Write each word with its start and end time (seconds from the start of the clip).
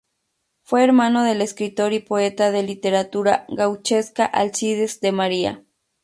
Fue 0.63 0.83
hermano 0.83 1.23
del 1.23 1.43
escritor 1.43 1.93
y 1.93 1.99
poeta 1.99 2.49
de 2.49 2.63
literatura 2.63 3.45
gauchesca 3.49 4.25
Alcides 4.25 4.99
de 4.99 5.11
María. 5.11 5.63